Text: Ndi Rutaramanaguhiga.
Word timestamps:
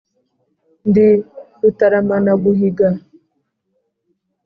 Ndi 0.87 1.05
Rutaramanaguhiga. 1.61 2.87